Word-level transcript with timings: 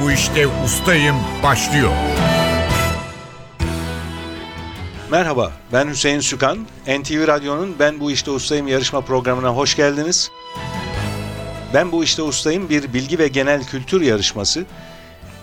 bu 0.00 0.10
işte 0.10 0.46
ustayım 0.64 1.16
başlıyor. 1.42 1.90
Merhaba, 5.10 5.52
ben 5.72 5.88
Hüseyin 5.88 6.20
Sükan. 6.20 6.58
NTV 6.86 7.26
Radyo'nun 7.26 7.76
Ben 7.78 8.00
Bu 8.00 8.10
İşte 8.10 8.30
Ustayım 8.30 8.68
yarışma 8.68 9.00
programına 9.00 9.48
hoş 9.48 9.76
geldiniz. 9.76 10.30
Ben 11.74 11.92
Bu 11.92 12.04
İşte 12.04 12.22
Ustayım 12.22 12.68
bir 12.68 12.92
bilgi 12.92 13.18
ve 13.18 13.28
genel 13.28 13.64
kültür 13.64 14.00
yarışması. 14.00 14.64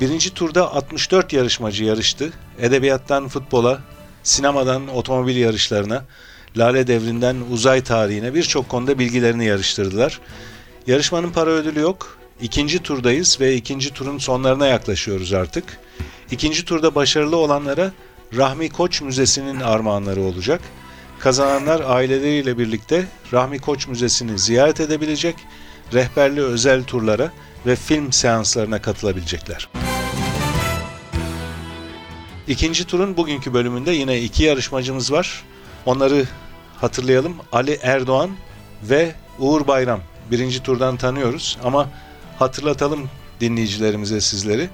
Birinci 0.01 0.33
turda 0.33 0.75
64 0.75 1.33
yarışmacı 1.33 1.83
yarıştı. 1.83 2.33
Edebiyattan 2.59 3.27
futbola, 3.27 3.79
sinemadan 4.23 4.87
otomobil 4.87 5.35
yarışlarına, 5.35 6.03
Lale 6.57 6.87
Devri'nden 6.87 7.35
uzay 7.51 7.83
tarihine 7.83 8.33
birçok 8.33 8.69
konuda 8.69 8.99
bilgilerini 8.99 9.45
yarıştırdılar. 9.45 10.19
Yarışmanın 10.87 11.31
para 11.31 11.49
ödülü 11.49 11.79
yok. 11.79 12.17
İkinci 12.41 12.79
turdayız 12.83 13.37
ve 13.41 13.55
ikinci 13.55 13.93
turun 13.93 14.17
sonlarına 14.17 14.67
yaklaşıyoruz 14.67 15.33
artık. 15.33 15.79
İkinci 16.31 16.65
turda 16.65 16.95
başarılı 16.95 17.37
olanlara 17.37 17.91
Rahmi 18.37 18.69
Koç 18.69 19.01
Müzesi'nin 19.01 19.59
armağanları 19.59 20.21
olacak. 20.21 20.61
Kazananlar 21.19 21.83
aileleriyle 21.85 22.57
birlikte 22.57 23.07
Rahmi 23.33 23.59
Koç 23.59 23.87
Müzesi'ni 23.87 24.39
ziyaret 24.39 24.79
edebilecek, 24.79 25.35
rehberli 25.93 26.41
özel 26.41 26.83
turlara 26.83 27.31
ve 27.65 27.75
film 27.75 28.11
seanslarına 28.11 28.81
katılabilecekler. 28.81 29.69
İkinci 32.47 32.85
turun 32.85 33.17
bugünkü 33.17 33.53
bölümünde 33.53 33.91
yine 33.91 34.21
iki 34.21 34.43
yarışmacımız 34.43 35.11
var. 35.11 35.43
Onları 35.85 36.25
hatırlayalım. 36.81 37.35
Ali 37.51 37.79
Erdoğan 37.81 38.29
ve 38.83 39.15
Uğur 39.39 39.67
Bayram. 39.67 40.01
Birinci 40.31 40.63
turdan 40.63 40.97
tanıyoruz 40.97 41.57
ama 41.63 41.89
hatırlatalım 42.39 43.09
dinleyicilerimize 43.39 44.21
sizleri. 44.21 44.69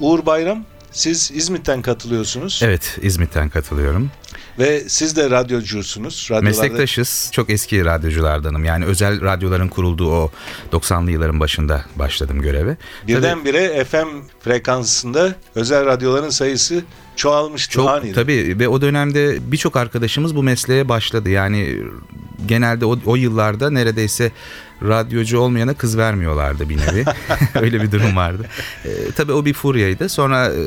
Uğur 0.00 0.26
Bayram 0.26 0.64
siz 0.92 1.30
İzmit'ten 1.34 1.82
katılıyorsunuz. 1.82 2.60
Evet, 2.64 2.98
İzmit'ten 3.02 3.48
katılıyorum. 3.48 4.10
Ve 4.58 4.88
siz 4.88 5.16
de 5.16 5.30
radyocusunuz. 5.30 6.28
Radyolarda... 6.30 6.44
Meslektaşız. 6.44 7.30
Çok 7.32 7.50
eski 7.50 7.84
radyoculardanım. 7.84 8.64
Yani 8.64 8.84
özel 8.84 9.22
radyoların 9.22 9.68
kurulduğu 9.68 10.12
o 10.12 10.30
90'lı 10.72 11.10
yılların 11.10 11.40
başında 11.40 11.84
başladım 11.96 12.42
göreve. 12.42 12.76
Birdenbire 13.08 13.84
FM 13.84 14.06
frekansında 14.40 15.34
özel 15.54 15.86
radyoların 15.86 16.30
sayısı 16.30 16.84
çoğalmıştı 17.16 17.72
çok, 17.72 17.88
aniden. 17.88 18.12
Tabii 18.12 18.56
ve 18.58 18.68
o 18.68 18.80
dönemde 18.80 19.38
birçok 19.52 19.76
arkadaşımız 19.76 20.36
bu 20.36 20.42
mesleğe 20.42 20.88
başladı. 20.88 21.30
Yani 21.30 21.78
genelde 22.46 22.86
o, 22.86 22.98
o 23.06 23.16
yıllarda 23.16 23.70
neredeyse 23.70 24.32
radyocu 24.82 25.38
olmayana 25.38 25.74
kız 25.74 25.98
vermiyorlardı 25.98 26.68
bir 26.68 26.76
nevi. 26.76 27.04
Öyle 27.54 27.82
bir 27.82 27.92
durum 27.92 28.16
vardı. 28.16 28.46
E, 28.84 29.10
tabii 29.16 29.32
o 29.32 29.44
bir 29.44 29.54
furyaydı. 29.54 30.08
Sonra 30.08 30.46
e, 30.46 30.62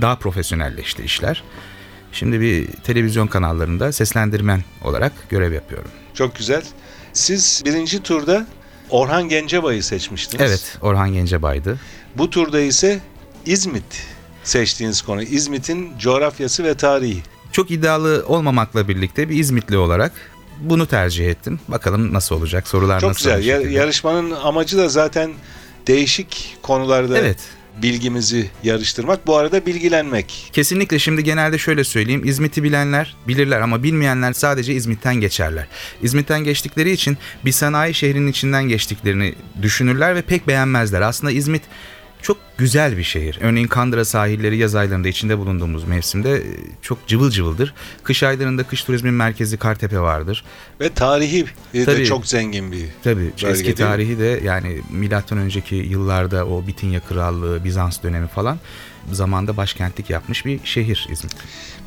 daha 0.00 0.16
profesyonelleşti 0.16 1.02
işler. 1.02 1.42
Şimdi 2.12 2.40
bir 2.40 2.66
televizyon 2.66 3.26
kanallarında 3.26 3.92
seslendirmen 3.92 4.64
olarak 4.84 5.12
görev 5.30 5.52
yapıyorum. 5.52 5.90
Çok 6.14 6.36
güzel. 6.36 6.62
Siz 7.12 7.62
birinci 7.66 8.02
turda 8.02 8.46
Orhan 8.90 9.28
Gencebay'ı 9.28 9.82
seçmiştiniz. 9.82 10.50
Evet, 10.50 10.78
Orhan 10.82 11.12
Gencebay'dı. 11.12 11.80
Bu 12.14 12.30
turda 12.30 12.60
ise 12.60 13.00
İzmit 13.46 14.06
seçtiğiniz 14.44 15.02
konu. 15.02 15.22
İzmit'in 15.22 15.98
coğrafyası 15.98 16.64
ve 16.64 16.74
tarihi. 16.74 17.22
Çok 17.52 17.70
iddialı 17.70 18.24
olmamakla 18.26 18.88
birlikte 18.88 19.28
bir 19.28 19.38
İzmitli 19.38 19.76
olarak 19.76 20.12
bunu 20.60 20.86
tercih 20.86 21.30
ettim. 21.30 21.60
Bakalım 21.68 22.12
nasıl 22.14 22.34
olacak, 22.36 22.68
sorular 22.68 23.00
Çok 23.00 23.08
nasıl 23.10 23.30
güzel. 23.30 23.56
olacak. 23.56 23.72
Yarışmanın 23.72 24.30
amacı 24.30 24.78
da 24.78 24.88
zaten 24.88 25.30
değişik 25.86 26.56
konularda 26.62 27.18
Evet. 27.18 27.38
bilgimizi 27.82 28.50
yarıştırmak. 28.62 29.26
Bu 29.26 29.36
arada 29.36 29.66
bilgilenmek. 29.66 30.50
Kesinlikle 30.52 30.98
şimdi 30.98 31.24
genelde 31.24 31.58
şöyle 31.58 31.84
söyleyeyim. 31.84 32.22
İzmit'i 32.24 32.62
bilenler 32.62 33.16
bilirler 33.28 33.60
ama 33.60 33.82
bilmeyenler 33.82 34.32
sadece 34.32 34.74
İzmit'ten 34.74 35.14
geçerler. 35.14 35.66
İzmit'ten 36.02 36.44
geçtikleri 36.44 36.90
için 36.90 37.18
bir 37.44 37.52
sanayi 37.52 37.94
şehrinin 37.94 38.26
içinden 38.30 38.64
geçtiklerini 38.64 39.34
düşünürler 39.62 40.14
ve 40.14 40.22
pek 40.22 40.48
beğenmezler. 40.48 41.00
Aslında 41.00 41.32
İzmit 41.32 41.62
çok 42.26 42.38
güzel 42.58 42.96
bir 42.96 43.02
şehir. 43.02 43.38
Örneğin 43.40 43.66
Kandıra 43.66 44.04
sahilleri 44.04 44.56
yaz 44.56 44.74
aylarında 44.74 45.08
içinde 45.08 45.38
bulunduğumuz 45.38 45.84
mevsimde 45.84 46.36
e, 46.36 46.42
çok 46.82 47.06
cıvıl 47.06 47.30
cıvıldır. 47.30 47.74
Kış 48.02 48.22
aylarında 48.22 48.62
kış 48.62 48.84
turizmin 48.84 49.14
merkezi 49.14 49.56
Kartepe 49.56 50.00
vardır. 50.00 50.44
Ve 50.80 50.88
tarihi 50.88 51.46
de 51.74 51.84
Tabii. 51.84 52.04
çok 52.04 52.26
zengin 52.26 52.72
bir 52.72 52.86
Tabii 53.04 53.32
bölge 53.42 53.46
eski 53.46 53.74
tarihi 53.74 54.18
de 54.18 54.40
yani 54.44 54.80
milattan 54.90 55.38
önceki 55.38 55.74
yıllarda 55.74 56.46
o 56.46 56.66
Bitinya 56.66 57.00
Krallığı, 57.00 57.64
Bizans 57.64 58.02
dönemi 58.02 58.28
falan 58.28 58.58
zamanda 59.12 59.56
başkentlik 59.56 60.10
yapmış 60.10 60.46
bir 60.46 60.60
şehir 60.64 61.08
İzmit. 61.10 61.32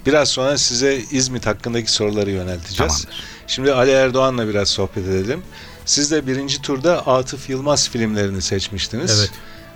Biraz 0.06 0.30
sonra 0.30 0.58
size 0.58 1.02
İzmit 1.12 1.46
hakkındaki 1.46 1.92
soruları 1.92 2.32
yönelteceğiz. 2.32 2.94
Tamamdır. 2.94 3.24
Şimdi 3.48 3.74
Ali 3.74 3.92
Erdoğan'la 3.92 4.48
biraz 4.48 4.70
sohbet 4.70 5.08
edelim. 5.08 5.42
Siz 5.86 6.12
de 6.12 6.28
birinci 6.28 6.62
turda 6.62 7.08
Atıf 7.08 7.50
Yılmaz 7.50 7.90
filmlerini 7.90 8.42
seçmiştiniz. 8.42 9.20
Evet. 9.20 9.32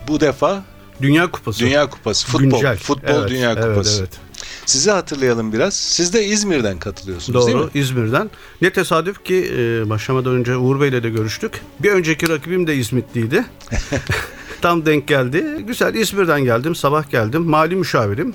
Bu 0.08 0.20
defa 0.20 0.64
Dünya 1.02 1.32
Kupası. 1.32 1.60
Dünya 1.60 1.90
Kupası, 1.90 2.28
futbol, 2.28 2.50
Güncel. 2.50 2.78
futbol 2.78 3.20
Evet, 3.20 3.30
Dünya 3.30 3.52
evet, 3.52 3.64
Kupası. 3.64 4.00
Evet, 4.00 4.20
Sizi 4.66 4.92
hatırlayalım 4.92 5.54
biraz. 5.54 5.74
Siz 5.74 6.14
de 6.14 6.26
İzmir'den 6.26 6.80
katılıyorsunuz 6.80 7.46
değil 7.48 7.58
mi? 7.58 7.64
Doğru 7.64 7.72
İzmir'den. 7.74 8.32
Ne 8.62 8.74
tesadüf 8.74 9.26
ki 9.26 9.54
e, 9.58 9.90
başlamadan 9.90 10.34
önce 10.34 10.58
Uğur 10.58 10.82
Bey'le 10.82 11.04
de 11.04 11.10
görüştük. 11.10 11.62
Bir 11.80 11.92
önceki 11.92 12.30
rakibim 12.30 12.68
de 12.68 12.76
İzmitliydi. 12.76 13.46
Tam 14.62 14.86
denk 14.86 15.08
geldi. 15.08 15.46
Güzel 15.68 15.96
İzmir'den 15.96 16.44
geldim. 16.44 16.76
Sabah 16.76 17.10
geldim. 17.10 17.44
Mali 17.44 17.76
müşavirim. 17.76 18.34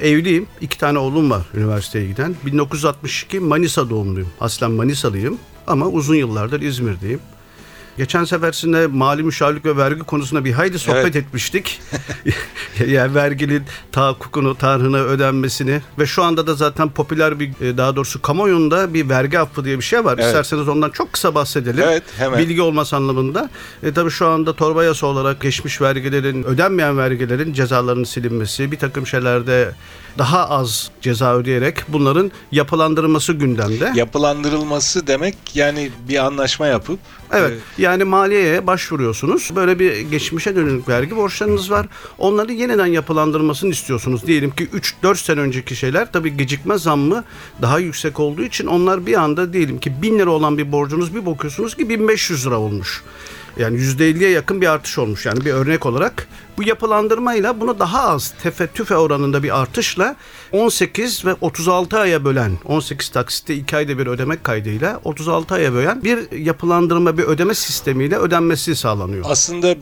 Evliyim. 0.00 0.46
İki 0.60 0.78
tane 0.78 0.98
oğlum 0.98 1.30
var 1.30 1.42
üniversiteye 1.54 2.06
giden. 2.06 2.34
1962 2.46 3.40
Manisa 3.40 3.90
doğumluyum. 3.90 4.28
Aslen 4.40 4.70
Manisalıyım. 4.70 5.38
Ama 5.66 5.86
uzun 5.86 6.14
yıllardır 6.14 6.60
İzmir'deyim. 6.60 7.20
Geçen 7.96 8.24
sefersinde 8.24 8.86
mali 8.86 9.22
müşavirlik 9.22 9.64
ve 9.64 9.76
vergi 9.76 10.00
konusunda 10.00 10.44
bir 10.44 10.52
hayli 10.52 10.78
sohbet 10.78 11.02
Evet. 11.02 11.16
etmiştik. 11.16 11.80
yani 12.86 13.14
verginin 13.14 13.62
tahakkukunu, 13.92 14.54
tarhına 14.58 14.96
ödenmesini 14.96 15.80
ve 15.98 16.06
şu 16.06 16.22
anda 16.22 16.46
da 16.46 16.54
zaten 16.54 16.88
popüler 16.88 17.40
bir 17.40 17.50
e, 17.60 17.76
daha 17.78 17.96
doğrusu 17.96 18.22
kamuoyunda 18.22 18.94
bir 18.94 19.08
vergi 19.08 19.38
affı 19.38 19.64
diye 19.64 19.78
bir 19.78 19.84
şey 19.84 20.04
var. 20.04 20.14
Evet. 20.14 20.26
İsterseniz 20.26 20.68
ondan 20.68 20.90
çok 20.90 21.12
kısa 21.12 21.34
bahsedelim. 21.34 21.84
Evet, 21.84 22.02
hemen. 22.18 22.38
Bilgi 22.38 22.62
olması 22.62 22.96
anlamında. 22.96 23.50
E, 23.82 23.92
tabii 23.92 24.10
şu 24.10 24.26
anda 24.28 24.56
torba 24.56 24.84
yasa 24.84 25.06
olarak 25.06 25.40
geçmiş 25.40 25.80
vergilerin, 25.80 26.42
ödenmeyen 26.44 26.98
vergilerin 26.98 27.52
cezalarının 27.52 28.04
silinmesi, 28.04 28.72
bir 28.72 28.78
takım 28.78 29.06
şeylerde 29.06 29.72
daha 30.18 30.48
az 30.48 30.90
ceza 31.00 31.34
ödeyerek 31.36 31.76
bunların 31.88 32.32
yapılandırılması 32.52 33.32
gündemde. 33.32 33.92
Yapılandırılması 33.94 35.06
demek 35.06 35.36
yani 35.54 35.90
bir 36.08 36.24
anlaşma 36.26 36.66
yapıp 36.66 36.98
Evet. 37.34 37.58
Yani 37.78 38.04
maliyeye 38.04 38.66
başvuruyorsunuz. 38.66 39.50
Böyle 39.56 39.78
bir 39.78 40.00
geçmişe 40.00 40.56
dönük 40.56 40.88
vergi 40.88 41.16
borçlarınız 41.16 41.70
var. 41.70 41.86
Onları 42.18 42.52
yeniden 42.52 42.86
yapılandırmasını 42.86 43.70
istiyorsunuz. 43.70 44.26
Diyelim 44.26 44.50
ki 44.50 44.68
3-4 45.02 45.16
sene 45.16 45.40
önceki 45.40 45.76
şeyler 45.76 46.12
tabii 46.12 46.36
gecikme 46.36 46.78
zammı 46.78 47.24
daha 47.62 47.78
yüksek 47.78 48.20
olduğu 48.20 48.42
için 48.42 48.66
onlar 48.66 49.06
bir 49.06 49.14
anda 49.14 49.52
diyelim 49.52 49.78
ki 49.78 50.02
1000 50.02 50.18
lira 50.18 50.30
olan 50.30 50.58
bir 50.58 50.72
borcunuz 50.72 51.14
bir 51.14 51.26
bakıyorsunuz 51.26 51.76
ki 51.76 51.88
1500 51.88 52.46
lira 52.46 52.58
olmuş. 52.58 53.02
Yani 53.58 53.78
%50'ye 53.78 54.30
yakın 54.30 54.60
bir 54.60 54.66
artış 54.66 54.98
olmuş. 54.98 55.26
Yani 55.26 55.44
bir 55.44 55.52
örnek 55.52 55.86
olarak 55.86 56.28
bu 56.58 56.62
yapılandırmayla 56.62 57.60
bunu 57.60 57.78
daha 57.78 58.02
az 58.08 58.34
tefe 58.42 58.66
tüfe 58.66 58.96
oranında 58.96 59.42
bir 59.42 59.60
artışla 59.60 60.16
18 60.52 61.24
ve 61.24 61.34
36 61.40 61.98
aya 61.98 62.24
bölen 62.24 62.52
18 62.64 63.08
taksitte 63.08 63.54
2 63.54 63.76
ayda 63.76 63.98
bir 63.98 64.06
ödemek 64.06 64.44
kaydıyla 64.44 65.00
36 65.04 65.54
aya 65.54 65.72
bölen 65.72 66.04
bir 66.04 66.32
yapılandırma 66.38 67.18
bir 67.18 67.22
ödeme 67.22 67.54
sistemiyle 67.54 68.16
ödenmesi 68.16 68.76
sağlanıyor. 68.76 69.24
aslında 69.28 69.74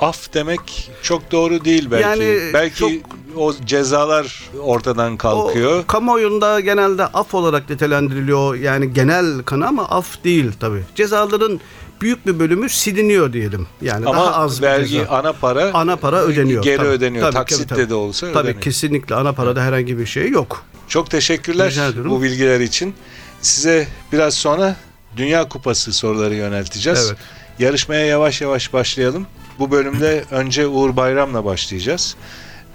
af 0.00 0.34
demek 0.34 0.90
çok 1.02 1.32
doğru 1.32 1.64
değil 1.64 1.88
belki. 1.90 2.04
Yani 2.08 2.40
belki 2.54 2.76
çok- 2.78 2.90
o 3.36 3.52
cezalar 3.66 4.50
ortadan 4.60 5.16
kalkıyor. 5.16 5.80
O 5.82 5.86
kamuoyunda 5.86 6.60
genelde 6.60 7.06
af 7.06 7.34
olarak 7.34 7.70
nitelendiriliyor. 7.70 8.54
Yani 8.54 8.92
genel 8.92 9.42
kanı 9.42 9.66
ama 9.68 9.88
af 9.88 10.24
değil 10.24 10.52
tabii. 10.60 10.82
Cezaların 10.94 11.60
büyük 12.00 12.26
bir 12.26 12.38
bölümü 12.38 12.68
siliniyor 12.68 13.32
diyelim. 13.32 13.66
Yani 13.82 14.06
Ama 14.06 14.16
daha 14.20 14.34
az 14.34 14.62
vergi 14.62 14.88
ceza. 14.88 15.08
ana 15.10 15.32
para 15.32 15.70
ana 15.74 15.96
para 15.96 16.16
ödeniyor. 16.16 16.62
Geri 16.62 16.76
Tabii, 16.76 16.88
ödeniyor. 16.88 17.24
tabii, 17.24 17.34
Taksitle 17.34 17.66
tabii, 17.66 17.78
tabii. 17.80 17.90
de 17.90 17.94
olsa 17.94 18.26
Tabii 18.32 18.38
ödeniyor. 18.38 18.60
kesinlikle 18.62 19.14
ana 19.14 19.32
parada 19.32 19.62
herhangi 19.62 19.98
bir 19.98 20.06
şey 20.06 20.30
yok. 20.30 20.64
Çok 20.88 21.10
teşekkürler 21.10 21.74
bu 22.08 22.22
bilgiler 22.22 22.60
için. 22.60 22.94
Size 23.42 23.88
biraz 24.12 24.34
sonra 24.34 24.76
Dünya 25.16 25.48
Kupası 25.48 25.92
soruları 25.92 26.34
yönelteceğiz. 26.34 27.06
Evet. 27.08 27.18
Yarışmaya 27.58 28.06
yavaş 28.06 28.40
yavaş 28.40 28.72
başlayalım. 28.72 29.26
Bu 29.58 29.70
bölümde 29.70 30.24
önce 30.30 30.66
Uğur 30.66 30.96
Bayram'la 30.96 31.44
başlayacağız. 31.44 32.16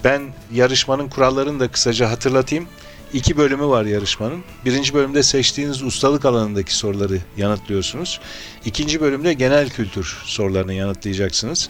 Ben 0.04 0.22
yarışmanın 0.54 1.10
kurallarını 1.10 1.60
da 1.60 1.68
kısaca 1.68 2.10
hatırlatayım. 2.12 2.66
İki 3.14 3.38
bölümü 3.38 3.66
var 3.68 3.86
yarışmanın. 3.86 4.44
Birinci 4.66 4.94
bölümde 4.94 5.24
seçtiğiniz 5.24 5.84
ustalık 5.84 6.26
alanındaki 6.26 6.76
soruları 6.76 7.20
yanıtlıyorsunuz. 7.38 8.20
İkinci 8.66 9.02
bölümde 9.02 9.34
genel 9.34 9.70
kültür 9.70 10.22
sorularını 10.26 10.74
yanıtlayacaksınız. 10.74 11.70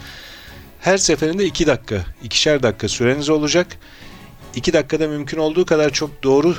Her 0.80 0.98
seferinde 0.98 1.46
2 1.46 1.68
dakika, 1.68 2.06
ikişer 2.24 2.64
dakika 2.64 2.88
süreniz 2.88 3.30
olacak. 3.30 3.78
2 4.56 4.74
dakikada 4.74 5.08
mümkün 5.08 5.38
olduğu 5.38 5.66
kadar 5.66 5.90
çok 5.90 6.24
doğru 6.24 6.56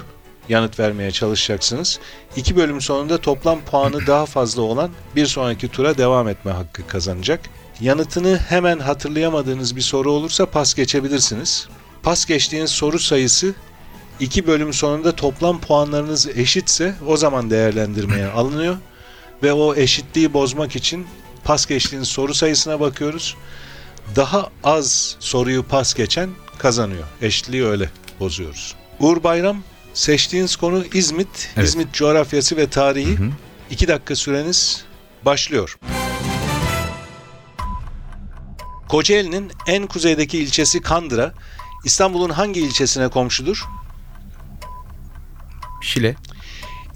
yanıt 0.49 0.79
vermeye 0.79 1.11
çalışacaksınız. 1.11 2.01
2 2.37 2.57
bölüm 2.57 2.81
sonunda 2.81 3.19
toplam 3.19 3.61
puanı 3.61 4.07
daha 4.07 4.27
fazla 4.27 4.63
olan 4.63 4.91
bir 5.17 5.27
sonraki 5.27 5.69
tura 5.69 5.99
devam 5.99 6.29
etme 6.29 6.51
hakkı 6.51 6.87
kazanacak. 6.87 7.41
Yanıtını 7.81 8.39
hemen 8.49 8.79
hatırlayamadığınız 8.79 9.77
bir 9.77 9.81
soru 9.81 10.13
olursa 10.13 10.47
pas 10.47 10.75
geçebilirsiniz. 10.75 11.69
Pas 12.03 12.27
geçtiğiniz 12.27 12.71
soru 12.71 12.99
sayısı 12.99 13.55
2 14.20 14.46
bölüm 14.46 14.72
sonunda 14.72 15.16
toplam 15.16 15.61
puanlarınız 15.61 16.28
eşitse 16.28 16.94
o 17.06 17.16
zaman 17.16 17.50
değerlendirmeye 17.50 18.26
alınıyor 18.32 18.76
ve 19.43 19.52
o 19.52 19.75
eşitliği 19.75 20.32
bozmak 20.32 20.76
için 20.76 21.06
pas 21.44 21.66
geçtiğiniz 21.66 22.08
soru 22.08 22.34
sayısına 22.34 22.81
bakıyoruz. 22.81 23.37
Daha 24.16 24.50
az 24.64 25.16
soruyu 25.20 25.62
pas 25.62 25.94
geçen 25.94 26.31
kazanıyor. 26.58 27.05
Eşitliği 27.22 27.64
öyle 27.64 27.90
bozuyoruz. 28.20 28.75
Uğur 29.00 29.22
Bayram 29.22 29.62
seçtiğiniz 29.94 30.56
konu 30.56 30.84
İzmit. 30.94 31.50
Evet. 31.56 31.69
İzmit 31.69 31.93
coğrafyası 31.93 32.56
ve 32.56 32.69
tarihi. 32.69 33.19
2 33.70 33.88
dakika 33.88 34.16
süreniz 34.16 34.84
başlıyor. 35.25 35.78
Kocaeli'nin 38.88 39.52
en 39.66 39.87
kuzeydeki 39.87 40.38
ilçesi 40.38 40.81
Kandıra, 40.82 41.34
İstanbul'un 41.84 42.31
hangi 42.31 42.61
ilçesine 42.61 43.08
komşudur? 43.08 43.64
Şile. 45.85 46.17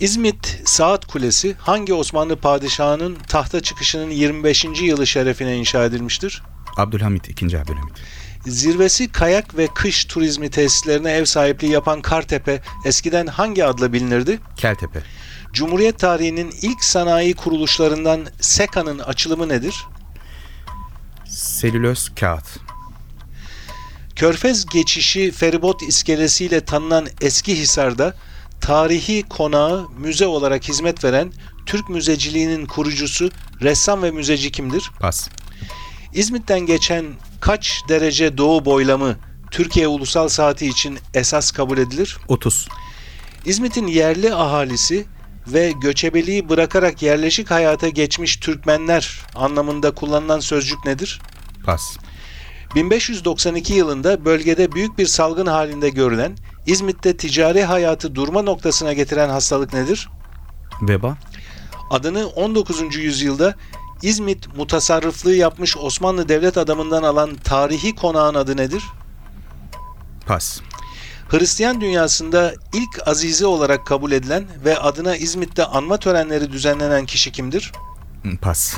İzmit 0.00 0.60
Saat 0.64 1.06
Kulesi 1.06 1.56
hangi 1.58 1.94
Osmanlı 1.94 2.36
padişahının 2.36 3.14
tahta 3.28 3.60
çıkışının 3.60 4.10
25. 4.10 4.64
yılı 4.82 5.06
şerefine 5.06 5.56
inşa 5.56 5.84
edilmiştir? 5.84 6.42
Abdülhamit. 6.76 7.28
ikinci 7.28 7.58
Abdülhamit. 7.58 7.94
Zirvesi 8.46 9.12
kayak 9.12 9.56
ve 9.56 9.68
kış 9.74 10.04
turizmi 10.04 10.50
tesislerine 10.50 11.12
ev 11.12 11.24
sahipliği 11.24 11.70
yapan 11.70 12.02
Kartepe 12.02 12.60
eskiden 12.84 13.26
hangi 13.26 13.64
adla 13.64 13.92
bilinirdi? 13.92 14.38
Keltepe. 14.56 15.02
Cumhuriyet 15.52 15.98
tarihinin 15.98 16.54
ilk 16.62 16.84
sanayi 16.84 17.34
kuruluşlarından 17.34 18.26
SEKA'nın 18.40 18.98
açılımı 18.98 19.48
nedir? 19.48 19.86
Selüloz 21.26 22.14
kağıt. 22.20 22.44
Körfez 24.16 24.66
geçişi 24.66 25.30
feribot 25.30 25.82
iskelesiyle 25.82 26.60
tanınan 26.60 27.08
Eski 27.20 27.58
Hisar'da 27.58 28.14
tarihi 28.60 29.22
konağı 29.22 29.88
müze 29.98 30.26
olarak 30.26 30.68
hizmet 30.68 31.04
veren 31.04 31.32
Türk 31.66 31.88
müzeciliğinin 31.88 32.66
kurucusu, 32.66 33.30
ressam 33.62 34.02
ve 34.02 34.10
müzeci 34.10 34.50
kimdir? 34.52 34.90
Pas. 35.00 35.28
İzmit'ten 36.14 36.60
geçen 36.60 37.04
kaç 37.40 37.82
derece 37.88 38.38
doğu 38.38 38.64
boylamı 38.64 39.16
Türkiye 39.50 39.88
Ulusal 39.88 40.28
Saati 40.28 40.66
için 40.66 40.98
esas 41.14 41.50
kabul 41.50 41.78
edilir? 41.78 42.16
30. 42.28 42.68
İzmit'in 43.44 43.86
yerli 43.86 44.34
ahalisi 44.34 45.06
ve 45.46 45.72
göçebeliği 45.82 46.48
bırakarak 46.48 47.02
yerleşik 47.02 47.50
hayata 47.50 47.88
geçmiş 47.88 48.36
Türkmenler 48.36 49.20
anlamında 49.34 49.90
kullanılan 49.90 50.40
sözcük 50.40 50.84
nedir? 50.84 51.20
Pas. 51.64 51.96
1592 52.74 53.74
yılında 53.74 54.24
bölgede 54.24 54.72
büyük 54.72 54.98
bir 54.98 55.06
salgın 55.06 55.46
halinde 55.46 55.88
görülen, 55.90 56.36
İzmit'te 56.68 57.16
ticari 57.16 57.64
hayatı 57.64 58.14
durma 58.14 58.42
noktasına 58.42 58.92
getiren 58.92 59.28
hastalık 59.28 59.72
nedir? 59.72 60.08
Veba. 60.82 61.16
Adını 61.90 62.26
19. 62.26 62.96
yüzyılda 62.96 63.54
İzmit 64.02 64.56
mutasarrıflığı 64.56 65.34
yapmış 65.34 65.76
Osmanlı 65.76 66.28
devlet 66.28 66.58
adamından 66.58 67.02
alan 67.02 67.34
tarihi 67.34 67.94
konağın 67.94 68.34
adı 68.34 68.56
nedir? 68.56 68.82
Pas. 70.26 70.60
Hristiyan 71.28 71.80
dünyasında 71.80 72.54
ilk 72.72 73.08
azize 73.08 73.46
olarak 73.46 73.86
kabul 73.86 74.12
edilen 74.12 74.46
ve 74.64 74.78
adına 74.78 75.16
İzmit'te 75.16 75.64
anma 75.64 75.96
törenleri 75.96 76.52
düzenlenen 76.52 77.06
kişi 77.06 77.32
kimdir? 77.32 77.72
Hı, 78.22 78.36
Pas. 78.42 78.76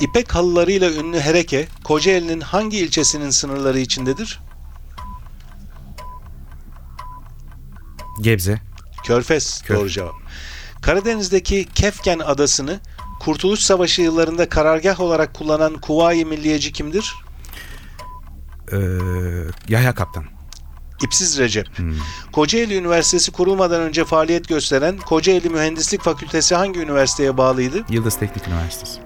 İpek 0.00 0.34
halılarıyla 0.34 0.92
ünlü 0.92 1.20
Hereke, 1.20 1.68
Kocaeli'nin 1.84 2.40
hangi 2.40 2.78
ilçesinin 2.78 3.30
sınırları 3.30 3.78
içindedir? 3.78 4.40
Gebze. 8.20 8.60
Körfez, 9.04 9.62
Kör- 9.66 9.76
doğru 9.76 9.88
cevap. 9.90 10.14
Karadeniz'deki 10.82 11.68
Kefken 11.74 12.18
adasını 12.18 12.80
Kurtuluş 13.20 13.60
Savaşı 13.60 14.02
yıllarında 14.02 14.48
karargah 14.48 15.00
olarak 15.00 15.34
kullanan 15.34 15.80
Kuvayi 15.80 16.24
Milliyeci 16.24 16.72
kimdir? 16.72 17.14
Ee, 18.72 18.76
Yahya 19.68 19.94
Kaptan. 19.94 20.24
İpsiz 21.02 21.38
Recep. 21.38 21.66
Kocaeli 22.32 22.76
Üniversitesi 22.76 23.32
kurulmadan 23.32 23.80
önce 23.80 24.04
faaliyet 24.04 24.48
gösteren 24.48 24.96
Kocaeli 24.98 25.48
Mühendislik 25.48 26.02
Fakültesi 26.02 26.54
hangi 26.54 26.80
üniversiteye 26.80 27.36
bağlıydı? 27.36 27.84
Yıldız 27.88 28.18
Teknik 28.18 28.48
Üniversitesi. 28.48 29.00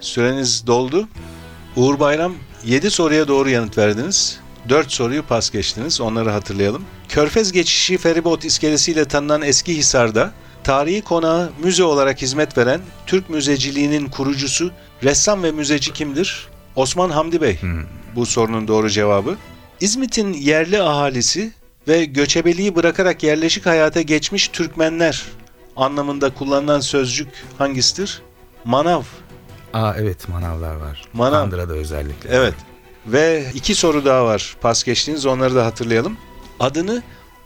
Süreniz 0.00 0.66
doldu. 0.66 1.08
Uğur 1.76 2.00
Bayram 2.00 2.34
7 2.64 2.90
soruya 2.90 3.28
doğru 3.28 3.50
yanıt 3.50 3.78
verdiniz. 3.78 4.40
4 4.68 4.92
soruyu 4.92 5.22
pas 5.22 5.50
geçtiniz. 5.50 6.00
Onları 6.00 6.30
hatırlayalım. 6.30 6.82
Körfez 7.10 7.52
geçişi 7.52 7.98
feribot 7.98 8.44
iskelesiyle 8.44 9.04
tanınan 9.04 9.42
Eski 9.42 9.76
Hisar'da 9.76 10.32
tarihi 10.64 11.02
konağı 11.02 11.50
müze 11.62 11.84
olarak 11.84 12.22
hizmet 12.22 12.58
veren 12.58 12.80
Türk 13.06 13.30
müzeciliğinin 13.30 14.08
kurucusu, 14.08 14.70
ressam 15.04 15.42
ve 15.42 15.52
müzeci 15.52 15.92
kimdir? 15.92 16.48
Osman 16.76 17.10
Hamdi 17.10 17.40
Bey. 17.40 17.58
Bu 18.16 18.26
sorunun 18.26 18.68
doğru 18.68 18.90
cevabı. 18.90 19.36
İzmit'in 19.80 20.32
yerli 20.32 20.82
ahalisi 20.82 21.52
ve 21.88 22.04
göçebeliği 22.04 22.76
bırakarak 22.76 23.22
yerleşik 23.22 23.66
hayata 23.66 24.00
geçmiş 24.00 24.48
Türkmenler 24.48 25.24
anlamında 25.76 26.34
kullanılan 26.34 26.80
sözcük 26.80 27.28
hangisidir? 27.58 28.22
Manav. 28.64 29.02
Aa 29.72 29.94
evet 29.98 30.28
manavlar 30.28 30.74
var. 30.74 31.04
Manav. 31.12 31.40
Kandıra'da 31.40 31.72
özellikle. 31.72 32.30
Evet. 32.32 32.54
Ve 33.06 33.44
iki 33.54 33.74
soru 33.74 34.04
daha 34.04 34.24
var 34.24 34.56
pas 34.60 34.84
geçtiğiniz 34.84 35.26
onları 35.26 35.54
da 35.54 35.66
hatırlayalım. 35.66 36.16
Adını 36.60 37.02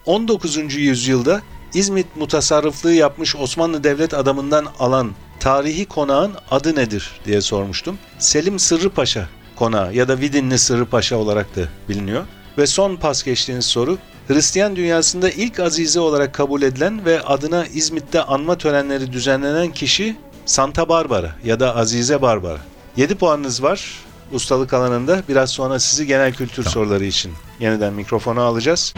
19. 0.06 0.74
yüzyılda 0.74 1.42
İzmit 1.74 2.16
mutasarrıflığı 2.16 2.92
yapmış 2.92 3.36
Osmanlı 3.36 3.84
devlet 3.84 4.14
adamından 4.14 4.66
alan 4.78 5.12
tarihi 5.40 5.84
konağın 5.84 6.32
adı 6.50 6.76
nedir 6.76 7.20
diye 7.24 7.40
sormuştum. 7.40 7.98
Selim 8.18 8.58
Sırrı 8.58 8.90
Paşa 8.90 9.28
konağı 9.56 9.94
ya 9.94 10.08
da 10.08 10.20
Vidinli 10.20 10.58
Sırrı 10.58 10.86
Paşa 10.86 11.16
olarak 11.16 11.56
da 11.56 11.60
biliniyor. 11.88 12.24
Ve 12.58 12.66
son 12.66 12.96
pas 12.96 13.22
geçtiğiniz 13.22 13.64
soru 13.64 13.98
Hristiyan 14.28 14.76
dünyasında 14.76 15.30
ilk 15.30 15.60
azize 15.60 16.00
olarak 16.00 16.34
kabul 16.34 16.62
edilen 16.62 17.04
ve 17.04 17.22
adına 17.22 17.66
İzmit'te 17.66 18.22
anma 18.22 18.58
törenleri 18.58 19.12
düzenlenen 19.12 19.72
kişi 19.72 20.16
Santa 20.46 20.88
Barbara 20.88 21.36
ya 21.44 21.60
da 21.60 21.76
Azize 21.76 22.22
Barbara. 22.22 22.58
7 22.96 23.14
puanınız 23.14 23.62
var 23.62 24.03
ustalık 24.32 24.72
alanında. 24.72 25.22
Biraz 25.28 25.50
sonra 25.50 25.78
sizi 25.78 26.06
genel 26.06 26.32
kültür 26.32 26.64
soruları 26.64 27.04
için 27.04 27.32
yeniden 27.60 27.92
mikrofona 27.92 28.42
alacağız. 28.42 28.94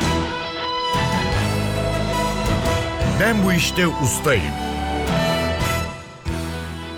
Ben 3.20 3.44
bu 3.44 3.52
işte 3.52 3.86
ustayım. 3.86 4.42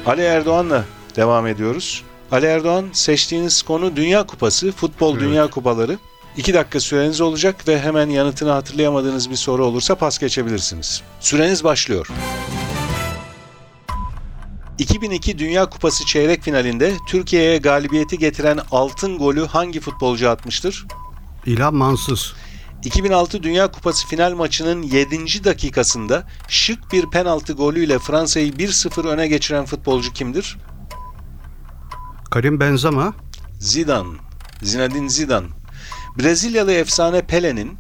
Ali 0.07 0.23
Erdoğan'la 0.23 0.85
devam 1.17 1.47
ediyoruz. 1.47 2.05
Ali 2.33 2.47
Erdoğan 2.47 2.87
seçtiğiniz 2.93 3.63
konu 3.63 3.97
Dünya 3.97 4.27
Kupası, 4.27 4.73
futbol 4.73 5.19
Dünya 5.19 5.51
Kupaları. 5.51 5.99
2 6.37 6.55
dakika 6.55 6.81
süreniz 6.81 7.21
olacak 7.21 7.69
ve 7.69 7.81
hemen 7.81 8.11
yanıtını 8.11 8.51
hatırlayamadığınız 8.51 9.31
bir 9.31 9.37
soru 9.37 9.65
olursa 9.65 9.95
pas 9.95 10.19
geçebilirsiniz. 10.19 11.03
Süreniz 11.21 11.65
başlıyor. 11.65 12.09
2002 14.79 15.39
Dünya 15.39 15.67
Kupası 15.67 16.07
çeyrek 16.07 16.43
finalinde 16.43 16.95
Türkiye'ye 17.07 17.59
galibiyeti 17.59 18.19
getiren 18.19 18.61
altın 18.71 19.19
golü 19.19 19.47
hangi 19.47 19.81
futbolcu 19.81 20.31
atmıştır? 20.31 20.87
İlhan 21.47 21.75
Mansız. 21.75 22.35
2006 22.85 23.43
Dünya 23.43 23.71
Kupası 23.71 24.07
final 24.07 24.35
maçının 24.35 24.83
7. 24.83 25.45
dakikasında 25.45 26.27
şık 26.49 26.93
bir 26.93 27.11
penaltı 27.11 27.53
golüyle 27.53 27.99
Fransa'yı 27.99 28.53
1-0 28.53 29.09
öne 29.09 29.29
geçiren 29.29 29.65
futbolcu 29.65 30.13
kimdir? 30.13 30.59
Karim 32.31 32.61
Benzema. 32.61 33.15
Zidane, 33.61 34.17
Zinedine 34.63 35.09
Zidane. 35.09 35.47
Brezilyalı 36.19 36.73
efsane 36.73 37.23
Pele'nin 37.23 37.79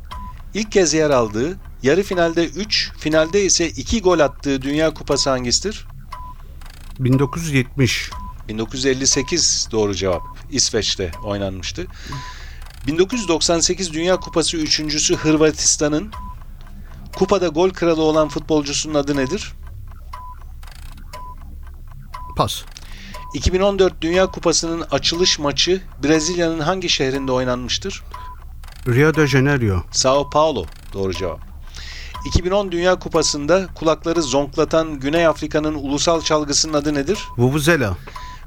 ilk 0.54 0.72
kez 0.72 0.94
yer 0.94 1.10
aldığı, 1.10 1.56
yarı 1.82 2.02
finalde 2.02 2.46
3, 2.46 2.92
finalde 2.98 3.44
ise 3.44 3.68
2 3.68 4.02
gol 4.02 4.18
attığı 4.18 4.62
Dünya 4.62 4.94
Kupası 4.94 5.30
hangisidir? 5.30 5.86
1970. 6.98 8.10
1958 8.48 9.68
doğru 9.72 9.94
cevap. 9.94 10.22
İsveç'te 10.50 11.12
oynanmıştı. 11.24 11.86
1998 12.86 13.92
Dünya 13.92 14.16
Kupası 14.16 14.56
üçüncüsü 14.56 15.16
Hırvatistan'ın 15.16 16.12
kupada 17.16 17.48
gol 17.48 17.70
kralı 17.70 18.02
olan 18.02 18.28
futbolcusunun 18.28 18.94
adı 18.94 19.16
nedir? 19.16 19.52
Pas. 22.36 22.62
2014 23.34 24.00
Dünya 24.00 24.26
Kupası'nın 24.26 24.80
açılış 24.90 25.38
maçı 25.38 25.82
Brezilya'nın 26.02 26.60
hangi 26.60 26.88
şehrinde 26.88 27.32
oynanmıştır? 27.32 28.02
Rio 28.86 29.14
de 29.14 29.26
Janeiro. 29.26 29.82
Sao 29.90 30.30
Paulo. 30.30 30.64
Doğru 30.92 31.12
cevap. 31.12 31.47
2010 32.26 32.72
Dünya 32.72 32.98
Kupası'nda 32.98 33.66
kulakları 33.74 34.22
zonklatan 34.22 35.00
Güney 35.00 35.26
Afrika'nın 35.26 35.74
ulusal 35.74 36.22
çalgısının 36.22 36.72
adı 36.72 36.94
nedir? 36.94 37.18
Vuvuzela. 37.38 37.96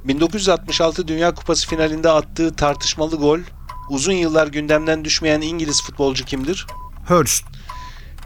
1966 0.06 1.08
Dünya 1.08 1.34
Kupası 1.34 1.68
finalinde 1.68 2.10
attığı 2.10 2.56
tartışmalı 2.56 3.16
gol, 3.16 3.40
uzun 3.90 4.14
yıllar 4.14 4.48
gündemden 4.48 5.06
düşmeyen 5.06 5.42
İngiliz 5.42 5.84
futbolcu 5.84 6.26
kimdir? 6.26 6.68
Hurst. 7.08 7.46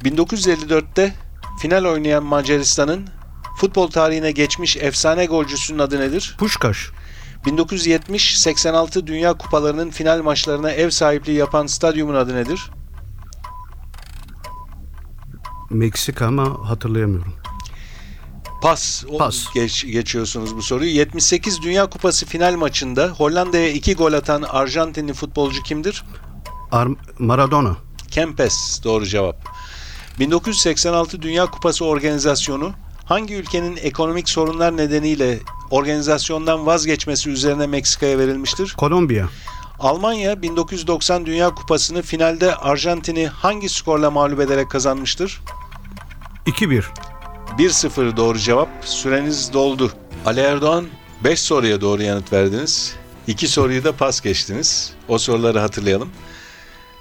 1954'te 0.03 1.13
final 1.61 1.85
oynayan 1.85 2.23
Macaristan'ın 2.23 3.07
futbol 3.57 3.87
tarihine 3.87 4.31
geçmiş 4.31 4.77
efsane 4.77 5.25
golcüsünün 5.25 5.79
adı 5.79 5.99
nedir? 5.99 6.35
Puşkaş. 6.39 6.89
1970-86 7.45 9.07
Dünya 9.07 9.33
Kupalarının 9.33 9.89
final 9.89 10.21
maçlarına 10.21 10.71
ev 10.71 10.89
sahipliği 10.89 11.37
yapan 11.37 11.67
stadyumun 11.67 12.15
adı 12.15 12.35
nedir? 12.35 12.61
Meksika 15.69 16.25
ama 16.27 16.69
hatırlayamıyorum. 16.69 17.33
Pas. 18.61 19.03
Pas. 19.19 19.45
Geç, 19.53 19.85
geçiyorsunuz 19.85 20.55
bu 20.55 20.61
soruyu. 20.61 20.89
78 20.91 21.61
Dünya 21.61 21.89
Kupası 21.89 22.25
final 22.25 22.55
maçında 22.55 23.07
Hollanda'ya 23.07 23.69
2 23.69 23.95
gol 23.95 24.13
atan 24.13 24.41
Arjantinli 24.41 25.13
futbolcu 25.13 25.63
kimdir? 25.63 26.03
Ar- 26.71 26.87
Maradona. 27.19 27.77
Kempes 28.11 28.81
doğru 28.83 29.05
cevap. 29.05 29.49
1986 30.19 31.21
Dünya 31.21 31.45
Kupası 31.45 31.85
organizasyonu 31.85 32.71
hangi 33.05 33.33
ülkenin 33.35 33.77
ekonomik 33.81 34.29
sorunlar 34.29 34.77
nedeniyle 34.77 35.39
organizasyondan 35.71 36.65
vazgeçmesi 36.65 37.29
üzerine 37.29 37.67
Meksika'ya 37.67 38.17
verilmiştir? 38.19 38.73
Kolombiya. 38.77 39.29
Almanya 39.79 40.41
1990 40.41 41.25
Dünya 41.25 41.55
Kupası'nı 41.55 42.01
finalde 42.01 42.55
Arjantin'i 42.55 43.27
hangi 43.27 43.69
skorla 43.69 44.11
mağlup 44.11 44.39
ederek 44.39 44.71
kazanmıştır? 44.71 45.41
2-1. 46.45 46.83
1-0 47.57 48.17
doğru 48.17 48.37
cevap. 48.37 48.69
Süreniz 48.81 49.53
doldu. 49.53 49.91
Ali 50.25 50.39
Erdoğan 50.39 50.85
5 51.23 51.39
soruya 51.39 51.81
doğru 51.81 52.03
yanıt 52.03 52.33
verdiniz. 52.33 52.95
2 53.27 53.47
soruyu 53.47 53.83
da 53.83 53.91
pas 53.91 54.21
geçtiniz. 54.21 54.93
O 55.07 55.17
soruları 55.17 55.59
hatırlayalım. 55.59 56.09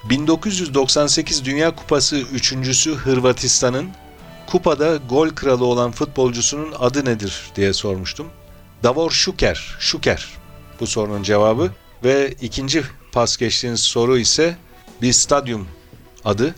1998 0.05 1.45
Dünya 1.45 1.77
Kupası 1.77 2.17
üçüncüsü 2.17 2.95
Hırvatistan'ın 2.95 3.89
kupada 4.47 4.97
gol 4.97 5.29
kralı 5.29 5.65
olan 5.65 5.91
futbolcusunun 5.93 6.75
adı 6.79 7.05
nedir 7.05 7.51
diye 7.57 7.73
sormuştum. 7.73 8.27
Davor 8.83 9.11
Şuker. 9.11 9.77
Şuker 9.79 10.29
bu 10.81 10.87
sorunun 10.87 11.23
cevabı. 11.23 11.71
Ve 12.05 12.35
ikinci 12.41 12.85
pas 13.13 13.37
geçtiğiniz 13.37 13.81
soru 13.81 14.19
ise 14.19 14.57
bir 15.03 15.13
stadyum 15.13 15.69
adı. 16.25 16.55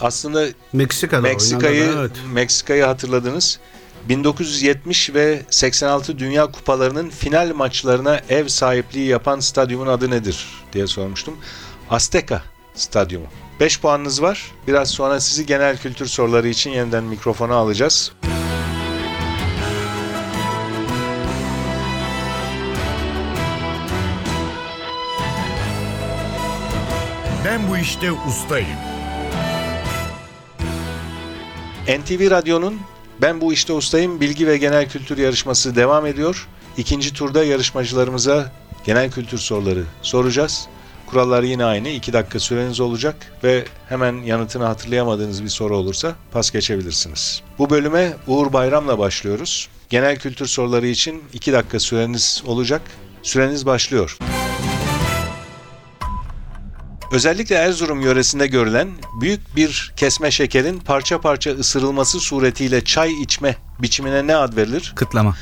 Aslında 0.00 0.46
Meksika'da 0.72 1.20
Meksika'yı 1.20 1.94
evet. 1.98 2.10
Meksika'yı 2.32 2.84
hatırladınız. 2.84 3.58
1970 4.08 5.14
ve 5.14 5.42
86 5.50 6.18
Dünya 6.18 6.46
Kupalarının 6.46 7.10
final 7.10 7.54
maçlarına 7.54 8.20
ev 8.28 8.48
sahipliği 8.48 9.08
yapan 9.08 9.40
stadyumun 9.40 9.86
adı 9.86 10.10
nedir 10.10 10.46
diye 10.72 10.86
sormuştum. 10.86 11.36
Azteca 11.90 12.42
Stadyumu. 12.74 13.26
5 13.60 13.80
puanınız 13.80 14.22
var. 14.22 14.52
Biraz 14.68 14.90
sonra 14.90 15.20
sizi 15.20 15.46
genel 15.46 15.76
kültür 15.76 16.06
soruları 16.06 16.48
için 16.48 16.70
yeniden 16.70 17.04
mikrofona 17.04 17.54
alacağız. 17.54 18.12
Ben 27.52 27.68
bu 27.68 27.76
işte 27.76 28.12
ustayım. 28.12 28.78
NTV 31.88 32.30
Radyo'nun 32.30 32.80
Ben 33.22 33.40
Bu 33.40 33.52
İşte 33.52 33.72
Ustayım 33.72 34.20
bilgi 34.20 34.46
ve 34.46 34.56
genel 34.56 34.88
kültür 34.88 35.18
yarışması 35.18 35.76
devam 35.76 36.06
ediyor. 36.06 36.48
İkinci 36.76 37.12
turda 37.12 37.44
yarışmacılarımıza 37.44 38.52
genel 38.84 39.10
kültür 39.10 39.38
soruları 39.38 39.84
soracağız. 40.02 40.66
Kurallar 41.06 41.42
yine 41.42 41.64
aynı. 41.64 41.88
2 41.88 42.12
dakika 42.12 42.40
süreniz 42.40 42.80
olacak 42.80 43.16
ve 43.44 43.64
hemen 43.88 44.22
yanıtını 44.22 44.64
hatırlayamadığınız 44.64 45.44
bir 45.44 45.48
soru 45.48 45.76
olursa 45.76 46.14
pas 46.30 46.50
geçebilirsiniz. 46.50 47.42
Bu 47.58 47.70
bölüme 47.70 48.12
Uğur 48.26 48.52
Bayram'la 48.52 48.98
başlıyoruz. 48.98 49.68
Genel 49.90 50.18
kültür 50.18 50.46
soruları 50.46 50.86
için 50.86 51.22
2 51.32 51.52
dakika 51.52 51.80
süreniz 51.80 52.42
olacak. 52.46 52.82
Süreniz 53.22 53.66
başlıyor. 53.66 54.18
Özellikle 57.12 57.54
Erzurum 57.56 58.00
yöresinde 58.00 58.46
görülen 58.46 58.88
büyük 59.20 59.56
bir 59.56 59.92
kesme 59.96 60.30
şekerin 60.30 60.78
parça 60.80 61.20
parça 61.20 61.50
ısırılması 61.50 62.20
suretiyle 62.20 62.84
çay 62.84 63.12
içme 63.22 63.56
biçimine 63.82 64.26
ne 64.26 64.36
ad 64.36 64.56
verilir? 64.56 64.92
Kıtlama. 64.96 65.36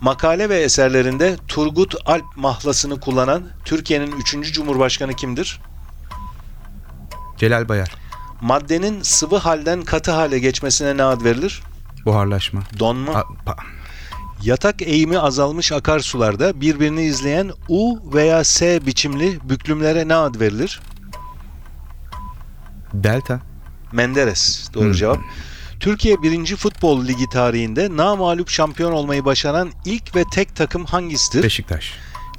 Makale 0.00 0.48
ve 0.48 0.58
eserlerinde 0.60 1.36
Turgut 1.48 1.94
Alp 2.06 2.24
mahlasını 2.36 3.00
kullanan 3.00 3.42
Türkiye'nin 3.64 4.12
3. 4.12 4.52
Cumhurbaşkanı 4.52 5.14
kimdir? 5.14 5.60
Celal 7.36 7.68
Bayar. 7.68 7.92
Maddenin 8.40 9.02
sıvı 9.02 9.36
halden 9.36 9.82
katı 9.82 10.10
hale 10.10 10.38
geçmesine 10.38 10.96
ne 10.96 11.02
ad 11.04 11.24
verilir? 11.24 11.62
Buharlaşma. 12.04 12.60
Donma. 12.78 13.12
A- 13.12 13.20
pa- 13.50 13.56
Yatak 14.42 14.82
eğimi 14.82 15.18
azalmış 15.18 15.72
akarsularda 15.72 16.60
birbirini 16.60 17.02
izleyen 17.02 17.50
U 17.68 17.98
veya 18.14 18.44
S 18.44 18.86
biçimli 18.86 19.38
büklümlere 19.48 20.08
ne 20.08 20.14
ad 20.14 20.40
verilir? 20.40 20.80
Delta. 22.94 23.40
Menderes. 23.92 24.70
Doğru 24.74 24.88
Hı. 24.88 24.94
cevap. 24.94 25.18
Türkiye 25.80 26.22
1. 26.22 26.56
Futbol 26.56 27.04
Ligi 27.04 27.28
tarihinde 27.32 27.88
namağlup 27.96 28.48
şampiyon 28.48 28.92
olmayı 28.92 29.24
başaran 29.24 29.70
ilk 29.84 30.16
ve 30.16 30.24
tek 30.32 30.56
takım 30.56 30.84
hangisidir? 30.84 31.42
Beşiktaş. 31.42 31.92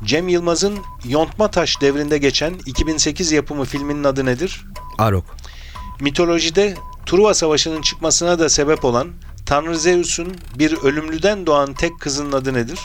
Cem 0.03 0.27
Yılmaz'ın 0.27 0.79
Yontma 1.05 1.51
Taş 1.51 1.81
devrinde 1.81 2.17
geçen 2.17 2.53
2008 2.65 3.31
yapımı 3.31 3.65
filminin 3.65 4.03
adı 4.03 4.25
nedir? 4.25 4.65
Arok. 4.98 5.25
Mitolojide 6.00 6.75
Truva 7.05 7.34
Savaşı'nın 7.34 7.81
çıkmasına 7.81 8.39
da 8.39 8.50
sebep 8.50 8.86
olan 8.86 9.08
Tanrı 9.46 9.77
Zeus'un 9.77 10.36
bir 10.55 10.77
ölümlüden 10.77 11.46
doğan 11.46 11.74
tek 11.74 12.00
kızının 12.00 12.31
adı 12.31 12.53
nedir? 12.53 12.79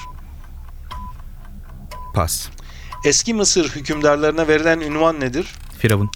Pas. 2.14 2.48
Eski 3.04 3.34
Mısır 3.34 3.68
hükümdarlarına 3.68 4.48
verilen 4.48 4.80
ünvan 4.80 5.20
nedir? 5.20 5.46
Firavun. 5.78 6.10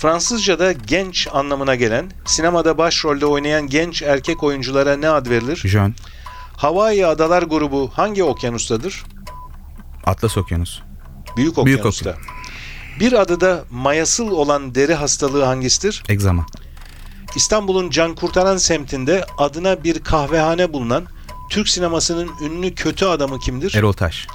Fransızca'da 0.00 0.72
genç 0.72 1.28
anlamına 1.32 1.74
gelen, 1.74 2.10
sinemada 2.24 2.78
başrolde 2.78 3.26
oynayan 3.26 3.66
genç 3.66 4.02
erkek 4.02 4.42
oyunculara 4.42 4.96
ne 4.96 5.08
ad 5.08 5.26
verilir? 5.26 5.56
Jön. 5.56 5.94
Hawaii 6.56 7.06
Adalar 7.06 7.42
grubu 7.42 7.90
hangi 7.94 8.24
okyanustadır? 8.24 9.04
Atlas 10.04 10.38
Okyanus. 10.38 10.80
Büyük 11.36 11.56
Büyük 11.56 11.78
okyanusta. 11.78 12.14
Bir 13.00 13.12
adı 13.12 13.40
da 13.40 13.64
mayasıl 13.70 14.30
olan 14.30 14.74
deri 14.74 14.94
hastalığı 14.94 15.44
hangisidir? 15.44 16.02
Egzama. 16.08 16.46
İstanbul'un 17.36 17.90
Can 17.90 18.14
Kurtaran 18.14 18.56
semtinde 18.56 19.24
adına 19.38 19.84
bir 19.84 19.98
kahvehane 19.98 20.72
bulunan 20.72 21.06
Türk 21.50 21.68
sinemasının 21.68 22.30
ünlü 22.42 22.74
kötü 22.74 23.04
adamı 23.04 23.38
kimdir? 23.38 23.74
Erol 23.74 23.92
Taş. 23.92 24.26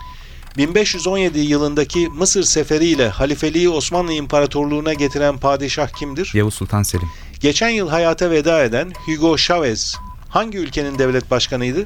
1517 0.57 1.39
yılındaki 1.39 2.09
Mısır 2.09 2.43
seferiyle 2.43 3.09
halifeliği 3.09 3.69
Osmanlı 3.69 4.13
İmparatorluğu'na 4.13 4.93
getiren 4.93 5.37
padişah 5.37 5.87
kimdir? 5.87 6.31
Yavuz 6.33 6.53
Sultan 6.53 6.83
Selim. 6.83 7.09
Geçen 7.39 7.69
yıl 7.69 7.89
hayata 7.89 8.31
veda 8.31 8.63
eden 8.63 8.93
Hugo 9.05 9.37
Chavez 9.37 9.95
hangi 10.29 10.57
ülkenin 10.57 10.99
devlet 10.99 11.31
başkanıydı? 11.31 11.85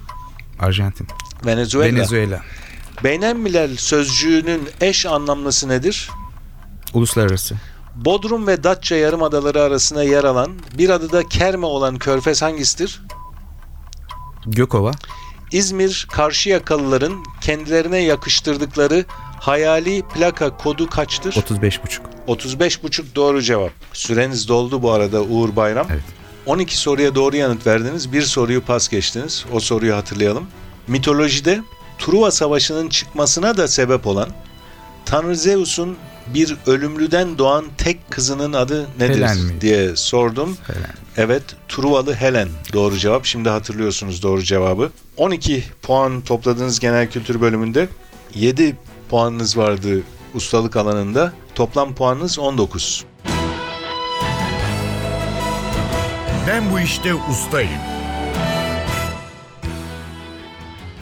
Arjantin. 0.60 1.08
Venezuela. 1.46 1.96
Venezuela. 1.96 2.42
Beynelmilel 3.04 3.78
sözcüğünün 3.78 4.70
eş 4.82 5.06
anlamlısı 5.06 5.70
nedir? 5.70 6.10
Uluslararası. 6.94 7.56
Bodrum 7.96 8.48
ve 8.48 8.64
Datça 8.64 8.96
yarımadaları 8.96 9.62
arasında 9.62 10.04
yer 10.04 10.24
alan 10.24 10.52
bir 10.78 10.90
adı 10.90 11.12
da 11.12 11.28
Kerme 11.28 11.66
olan 11.66 11.98
körfez 11.98 12.42
hangisidir? 12.42 13.02
Gökova. 14.46 14.92
İzmir 15.52 16.08
Karşıyakalıların 16.12 17.24
kendilerine 17.42 17.98
yakıştırdıkları 17.98 19.06
hayali 19.40 20.02
plaka 20.02 20.58
kodu 20.58 20.90
kaçtır? 20.90 21.34
35,5. 21.34 22.00
35,5 22.28 23.04
doğru 23.16 23.42
cevap. 23.42 23.72
Süreniz 23.94 24.48
doldu 24.48 24.82
bu 24.82 24.92
arada 24.92 25.22
Uğur 25.22 25.56
Bayram. 25.56 25.88
Evet. 25.90 26.04
12 26.46 26.78
soruya 26.78 27.16
doğru 27.16 27.36
yanıt 27.36 27.68
verdiniz. 27.68 28.12
Bir 28.12 28.22
soruyu 28.22 28.62
pas 28.62 28.90
geçtiniz. 28.90 29.46
O 29.54 29.60
soruyu 29.60 29.96
hatırlayalım. 29.96 30.48
Mitolojide 30.88 31.62
Truva 32.00 32.32
Savaşı'nın 32.32 32.90
çıkmasına 32.90 33.58
da 33.58 33.68
sebep 33.68 34.08
olan 34.08 34.30
Tanrı 35.06 35.36
Zeus'un 35.36 35.98
bir 36.34 36.56
ölümlüden 36.68 37.38
doğan 37.38 37.66
tek 37.78 38.12
kızının 38.12 38.54
adı 38.54 38.88
nedir 39.00 39.16
Helen 39.16 39.38
mi? 39.38 39.62
diye 39.62 39.96
sordum. 39.96 40.58
Helen. 40.68 40.94
Evet, 41.18 41.44
Truvalı 41.68 42.14
Helen 42.14 42.50
doğru 42.74 42.98
cevap. 42.98 43.26
Şimdi 43.26 43.50
hatırlıyorsunuz 43.50 44.24
doğru 44.24 44.42
cevabı. 44.44 44.92
12 45.18 45.64
puan 45.82 46.22
topladığınız 46.22 46.80
genel 46.80 47.10
kültür 47.10 47.42
bölümünde 47.42 47.88
7 48.36 48.76
puanınız 49.10 49.58
vardı 49.58 50.02
ustalık 50.34 50.76
alanında. 50.76 51.34
Toplam 51.56 51.96
puanınız 51.96 52.40
19. 52.40 53.06
Ben 56.48 56.72
bu 56.72 56.80
işte 56.80 57.14
ustayım. 57.14 57.72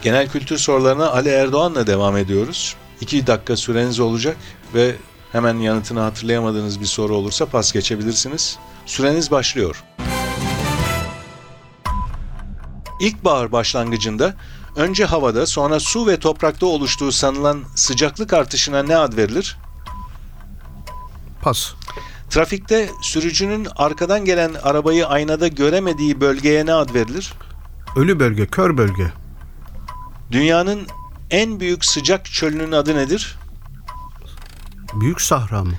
Genel 0.02 0.28
kültür 0.30 0.58
sorularına 0.58 1.10
Ali 1.12 1.30
Erdoğan'la 1.30 1.88
devam 1.88 2.18
ediyoruz. 2.18 2.76
2 3.02 3.28
dakika 3.28 3.56
süreniz 3.58 4.00
olacak 4.00 4.38
ve 4.74 4.96
hemen 5.32 5.58
yanıtını 5.58 6.00
hatırlayamadığınız 6.00 6.80
bir 6.80 6.86
soru 6.86 7.16
olursa 7.16 7.46
pas 7.46 7.72
geçebilirsiniz. 7.72 8.58
Süreniz 8.86 9.32
başlıyor. 9.32 9.84
İlkbahar 13.00 13.52
başlangıcında 13.52 14.34
önce 14.76 15.06
havada 15.06 15.46
sonra 15.46 15.80
su 15.80 16.08
ve 16.08 16.20
toprakta 16.20 16.66
oluştuğu 16.66 17.12
sanılan 17.12 17.64
sıcaklık 17.76 18.34
artışına 18.34 18.84
ne 18.84 18.98
ad 18.98 19.18
verilir? 19.18 19.58
Pas. 21.42 21.74
Trafikte 22.30 22.90
sürücünün 23.02 23.68
arkadan 23.76 24.26
gelen 24.26 24.54
arabayı 24.64 25.08
aynada 25.08 25.48
göremediği 25.48 26.22
bölgeye 26.22 26.66
ne 26.66 26.74
ad 26.74 26.94
verilir? 26.94 27.34
Ölü 27.96 28.20
bölge, 28.20 28.48
kör 28.48 28.78
bölge. 28.78 29.12
Dünyanın 30.32 30.88
en 31.32 31.60
büyük 31.60 31.86
sıcak 31.86 32.26
çölünün 32.26 32.72
adı 32.72 32.96
nedir? 32.96 33.38
Büyük 35.02 35.22
Sahra 35.22 35.64
mı? 35.64 35.74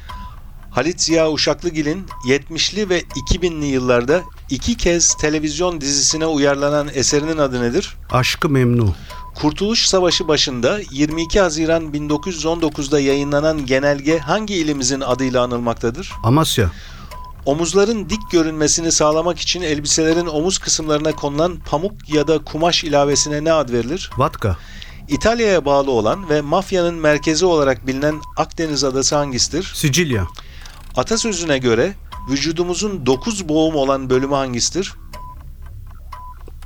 Halit 0.70 1.00
Ziya 1.00 1.32
Uşaklıgil'in 1.32 2.06
70'li 2.26 2.88
ve 2.88 3.00
2000'li 3.00 3.66
yıllarda 3.66 4.22
iki 4.50 4.76
kez 4.76 5.14
televizyon 5.14 5.80
dizisine 5.80 6.26
uyarlanan 6.26 6.88
eserinin 6.94 7.38
adı 7.38 7.62
nedir? 7.62 7.96
Aşkı 8.10 8.48
Memnu. 8.48 8.94
Kurtuluş 9.34 9.86
Savaşı 9.86 10.28
başında 10.28 10.78
22 10.92 11.40
Haziran 11.40 11.84
1919'da 11.84 13.00
yayınlanan 13.00 13.66
genelge 13.66 14.18
hangi 14.18 14.54
ilimizin 14.54 15.00
adıyla 15.00 15.42
anılmaktadır? 15.42 16.12
Amasya. 16.22 16.70
Omuzların 17.46 18.10
dik 18.10 18.30
görünmesini 18.30 18.92
sağlamak 18.92 19.38
için 19.38 19.62
elbiselerin 19.62 20.26
omuz 20.26 20.58
kısımlarına 20.58 21.12
konulan 21.12 21.56
pamuk 21.66 22.08
ya 22.08 22.28
da 22.28 22.38
kumaş 22.44 22.84
ilavesine 22.84 23.44
ne 23.44 23.52
ad 23.52 23.72
verilir? 23.72 24.10
Vatka. 24.16 24.56
İtalya'ya 25.08 25.64
bağlı 25.64 25.90
olan 25.90 26.28
ve 26.28 26.40
mafyanın 26.40 26.94
merkezi 26.94 27.44
olarak 27.44 27.86
bilinen 27.86 28.20
Akdeniz 28.36 28.84
adası 28.84 29.16
hangisidir? 29.16 29.72
Sicilya. 29.74 30.26
Atasözüne 30.96 31.58
göre 31.58 31.94
vücudumuzun 32.30 33.06
9 33.06 33.48
boğum 33.48 33.74
olan 33.74 34.10
bölümü 34.10 34.34
hangisidir? 34.34 34.94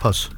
Pas. 0.01 0.29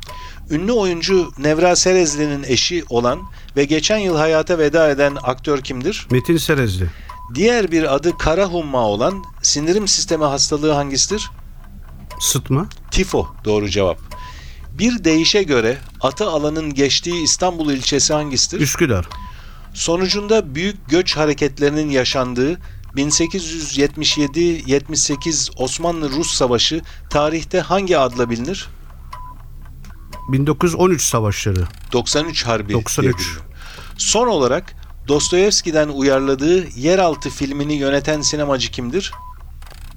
Ünlü 0.50 0.72
oyuncu 0.72 1.32
Nevra 1.38 1.76
Serezli'nin 1.76 2.42
eşi 2.42 2.84
olan 2.88 3.22
ve 3.56 3.64
geçen 3.64 3.98
yıl 3.98 4.16
hayata 4.16 4.58
veda 4.58 4.90
eden 4.90 5.16
aktör 5.22 5.60
kimdir? 5.60 6.06
Metin 6.10 6.36
Serezli. 6.36 6.90
Diğer 7.34 7.72
bir 7.72 7.94
adı 7.94 8.18
kara 8.18 8.46
humma 8.46 8.86
olan 8.86 9.24
sindirim 9.42 9.88
sistemi 9.88 10.24
hastalığı 10.24 10.72
hangisidir? 10.72 11.30
Sıtma. 12.20 12.68
Tifo 12.90 13.28
doğru 13.44 13.68
cevap. 13.68 13.98
Bir 14.78 15.04
deyişe 15.04 15.42
göre 15.42 15.78
ata 16.00 16.30
alanın 16.30 16.74
geçtiği 16.74 17.22
İstanbul 17.22 17.70
ilçesi 17.70 18.14
hangisidir? 18.14 18.60
Üsküdar. 18.60 19.08
Sonucunda 19.74 20.54
büyük 20.54 20.88
göç 20.88 21.16
hareketlerinin 21.16 21.90
yaşandığı 21.90 22.60
1877-78 22.96 25.50
Osmanlı-Rus 25.56 26.30
Savaşı 26.30 26.82
tarihte 27.10 27.60
hangi 27.60 27.98
adla 27.98 28.30
bilinir? 28.30 28.68
1913 30.28 31.02
savaşları. 31.02 31.64
93 31.92 32.46
Harbi 32.46 32.72
93. 32.72 33.02
diye 33.02 33.12
biliniyor. 33.14 33.40
Son 33.98 34.28
olarak 34.28 34.74
Dostoyevski'den 35.08 35.88
uyarladığı 35.88 36.78
Yeraltı 36.78 37.30
filmini 37.30 37.74
yöneten 37.74 38.20
sinemacı 38.20 38.70
kimdir? 38.70 39.12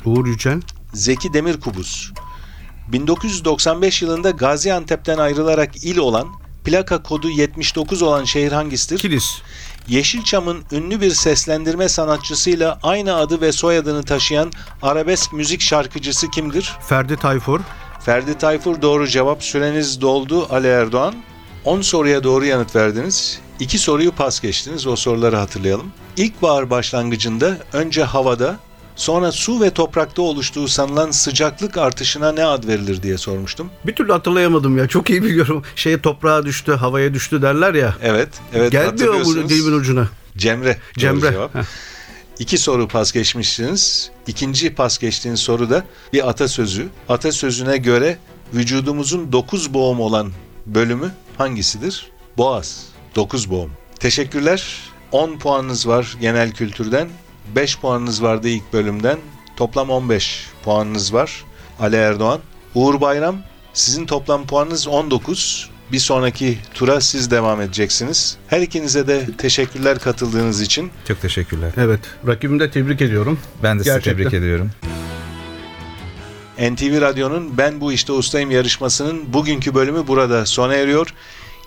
Uğur 0.05 0.27
Yücel. 0.27 0.61
Zeki 0.93 1.33
Demirkubuz. 1.33 2.13
1995 2.87 4.01
yılında 4.01 4.29
Gaziantep'ten 4.29 5.17
ayrılarak 5.17 5.83
il 5.83 5.97
olan, 5.97 6.27
plaka 6.65 7.03
kodu 7.03 7.29
79 7.29 8.01
olan 8.01 8.23
şehir 8.23 8.51
hangisidir? 8.51 8.97
Kilis. 8.97 9.41
Yeşilçam'ın 9.87 10.63
ünlü 10.71 11.01
bir 11.01 11.11
seslendirme 11.11 11.89
sanatçısıyla 11.89 12.79
aynı 12.83 13.15
adı 13.15 13.41
ve 13.41 13.51
soyadını 13.51 14.03
taşıyan 14.03 14.51
arabesk 14.81 15.33
müzik 15.33 15.61
şarkıcısı 15.61 16.31
kimdir? 16.31 16.73
Ferdi 16.89 17.17
Tayfur. 17.17 17.59
Ferdi 18.05 18.37
Tayfur 18.37 18.81
doğru 18.81 19.07
cevap. 19.07 19.43
Süreniz 19.43 20.01
doldu 20.01 20.47
Ali 20.49 20.67
Erdoğan. 20.67 21.15
10 21.65 21.81
soruya 21.81 22.23
doğru 22.23 22.45
yanıt 22.45 22.75
verdiniz. 22.75 23.39
2 23.59 23.77
soruyu 23.79 24.11
pas 24.11 24.39
geçtiniz. 24.39 24.87
O 24.87 24.95
soruları 24.95 25.35
hatırlayalım. 25.35 25.91
İlkbahar 26.17 26.69
başlangıcında 26.69 27.57
önce 27.73 28.03
havada 28.03 28.57
sonra 28.97 29.31
su 29.31 29.61
ve 29.61 29.69
toprakta 29.69 30.21
oluştuğu 30.21 30.67
sanılan 30.67 31.11
sıcaklık 31.11 31.77
artışına 31.77 32.31
ne 32.31 32.45
ad 32.45 32.67
verilir 32.67 33.03
diye 33.03 33.17
sormuştum. 33.17 33.69
Bir 33.85 33.95
türlü 33.95 34.11
hatırlayamadım 34.11 34.77
ya. 34.77 34.87
Çok 34.87 35.09
iyi 35.09 35.23
biliyorum. 35.23 35.63
Şeye 35.75 36.01
toprağa 36.01 36.45
düştü, 36.45 36.71
havaya 36.71 37.13
düştü 37.13 37.41
derler 37.41 37.73
ya. 37.73 37.95
Evet, 38.01 38.29
evet 38.53 38.71
Gelmiyor 38.71 39.25
bu 39.25 39.49
dilimin 39.49 39.79
ucuna. 39.79 40.09
Cemre. 40.37 40.77
Cemre. 40.97 41.31
cevap. 41.31 41.51
İki 42.39 42.57
soru 42.57 42.87
pas 42.87 43.11
geçmişsiniz. 43.11 44.11
İkinci 44.27 44.75
pas 44.75 44.97
geçtiğiniz 44.97 45.39
soru 45.39 45.69
da 45.69 45.83
bir 46.13 46.29
atasözü. 46.29 46.87
Atasözüne 47.09 47.77
göre 47.77 48.17
vücudumuzun 48.53 49.31
dokuz 49.31 49.73
boğum 49.73 49.99
olan 49.99 50.31
bölümü 50.65 51.11
hangisidir? 51.37 52.11
Boğaz. 52.37 52.85
Dokuz 53.15 53.49
boğum. 53.49 53.71
Teşekkürler. 53.99 54.81
10 55.11 55.37
puanınız 55.37 55.87
var 55.87 56.17
genel 56.21 56.51
kültürden. 56.51 57.09
5 57.55 57.79
puanınız 57.79 58.23
vardı 58.23 58.47
ilk 58.47 58.73
bölümden. 58.73 59.17
Toplam 59.57 59.89
15 59.89 60.47
puanınız 60.63 61.13
var. 61.13 61.43
Ali 61.79 61.95
Erdoğan. 61.95 62.39
Uğur 62.75 63.01
Bayram. 63.01 63.37
Sizin 63.73 64.05
toplam 64.05 64.47
puanınız 64.47 64.87
19. 64.87 65.69
Bir 65.91 65.99
sonraki 65.99 66.57
tura 66.73 67.01
siz 67.01 67.31
devam 67.31 67.61
edeceksiniz. 67.61 68.37
Her 68.47 68.61
ikinize 68.61 69.07
de 69.07 69.25
teşekkürler 69.37 69.99
katıldığınız 69.99 70.61
için. 70.61 70.91
Çok 71.07 71.21
teşekkürler. 71.21 71.71
Evet. 71.77 71.99
Rakibimi 72.27 72.59
de 72.59 72.71
tebrik 72.71 73.01
ediyorum. 73.01 73.39
Ben 73.63 73.79
de 73.79 73.83
sizi 73.83 73.93
Gerçekten. 73.95 74.17
tebrik 74.23 74.33
ediyorum. 74.33 74.71
NTV 76.59 77.01
Radyo'nun 77.01 77.57
Ben 77.57 77.81
Bu 77.81 77.93
İşte 77.93 78.11
Ustayım 78.13 78.51
yarışmasının 78.51 79.33
bugünkü 79.33 79.75
bölümü 79.75 80.07
burada 80.07 80.45
sona 80.45 80.73
eriyor. 80.73 81.13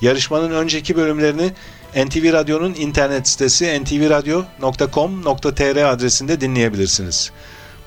Yarışmanın 0.01 0.51
önceki 0.51 0.97
bölümlerini 0.97 1.53
NTV 1.97 2.33
Radyo'nun 2.33 2.75
internet 2.75 3.29
sitesi 3.29 3.81
ntvradio.com.tr 3.81 5.93
adresinde 5.93 6.41
dinleyebilirsiniz. 6.41 7.31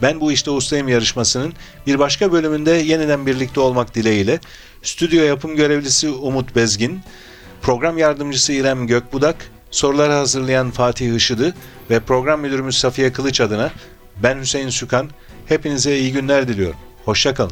Ben 0.02 0.20
Bu 0.20 0.32
İşte 0.32 0.52
Ustayım 0.52 0.88
yarışmasının 0.88 1.54
bir 1.88 2.00
başka 2.00 2.32
bölümünde 2.32 2.72
yeniden 2.72 3.26
birlikte 3.26 3.60
olmak 3.60 3.96
dileğiyle 3.96 4.40
stüdyo 4.82 5.24
yapım 5.24 5.56
görevlisi 5.56 6.10
Umut 6.10 6.56
Bezgin, 6.56 7.02
program 7.62 7.98
yardımcısı 7.98 8.54
İrem 8.54 8.88
Gökbudak, 8.88 9.36
soruları 9.72 10.14
hazırlayan 10.14 10.72
Fatih 10.72 11.16
Işıdı 11.16 11.56
ve 11.90 12.00
program 12.00 12.42
müdürümüz 12.42 12.78
Safiye 12.78 13.14
Kılıç 13.14 13.42
adına 13.42 13.72
ben 14.24 14.40
Hüseyin 14.40 14.70
Sükan, 14.70 15.10
hepinize 15.46 15.98
iyi 15.98 16.12
günler 16.12 16.48
diliyorum. 16.48 16.80
Hoşçakalın. 17.06 17.52